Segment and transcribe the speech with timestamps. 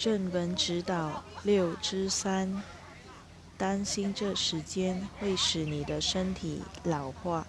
[0.00, 2.62] 正文指导六之三，
[3.58, 7.46] 担心这时间会使你的身体老化，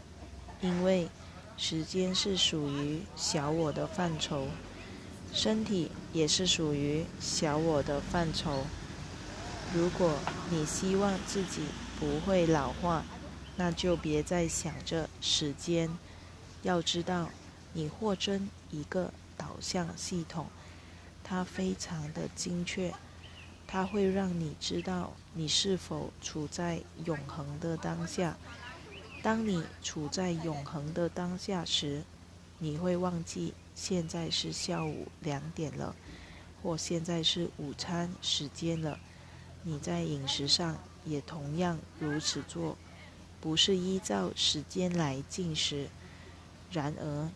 [0.60, 1.08] 因为
[1.56, 4.48] 时间是属于小我的范畴，
[5.32, 8.66] 身体也是属于小我的范畴。
[9.74, 10.14] 如果
[10.50, 11.62] 你希望自己
[11.98, 13.06] 不会老化，
[13.56, 15.90] 那就别再想着时间。
[16.64, 17.30] 要知道，
[17.72, 20.48] 你获真一个导向系统。
[21.32, 22.94] 它非常的精确，
[23.66, 28.36] 它会让你知道你是否处在永恒的当下。
[29.24, 32.04] 当你处在永恒的当下时，
[32.60, 35.96] 你会忘记现在是下午两点了，
[36.62, 39.00] 或现在是午餐时间了。
[39.64, 42.78] 你在饮食上也同样如此做，
[43.40, 45.88] 不是依照时间来进食。
[46.70, 47.30] 然而。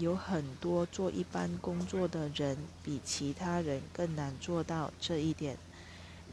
[0.00, 5.58] 有很多做一般工作的人比其他人更难做到这一点，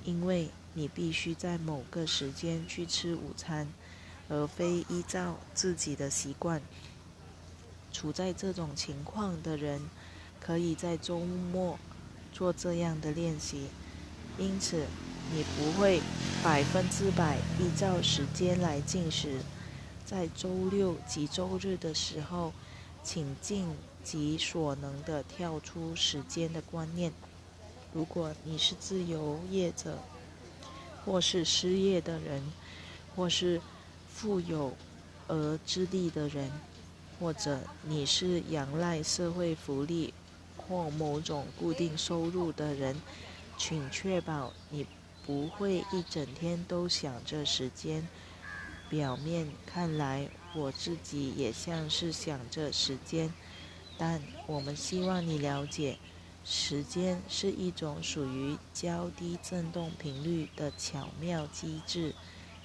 [0.05, 3.67] 因为你必须在某个时间去吃午餐，
[4.30, 6.61] 而非依照自己的习惯。
[7.91, 9.81] 处在这种情况的人，
[10.39, 11.78] 可以在周末
[12.31, 13.67] 做这样的练习，
[14.38, 14.86] 因此
[15.34, 16.00] 你不会
[16.41, 19.41] 百分之百依照时间来进食。
[20.06, 22.53] 在周六及周日的时候。
[23.08, 27.13] 请尽己所能的跳出时间的观念。
[27.94, 29.97] 如果你是自由业者，
[31.05, 32.44] 或是失业的人，
[33.16, 33.61] 或是
[34.13, 34.73] 富有
[35.30, 36.52] 而资历的人，
[37.17, 40.13] 或者你是仰赖社会福利
[40.58, 43.02] 或某种固定收入的人，
[43.58, 44.85] 请确保你
[45.25, 48.05] 不会一整天都想着时间。
[48.89, 53.33] 表面看来，我自己也像是想着时间，
[53.97, 55.97] 但我们希望你了解，
[56.45, 62.16] 时间是一种属于较低振动频率的巧妙机制，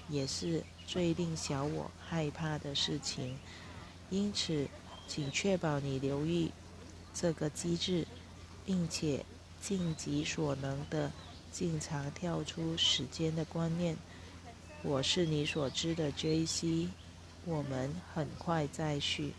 [0.08, 3.36] 也是最令小我害怕的事情。
[4.08, 4.68] 因此，
[5.08, 6.52] 请确保你留意
[7.12, 8.06] 这个机制，
[8.64, 9.24] 并且
[9.60, 11.10] 尽己所能的
[11.50, 13.96] 经常跳出时间的观念。
[14.84, 16.88] 我是你所知的 J.C.，
[17.44, 19.32] 我们很快再续。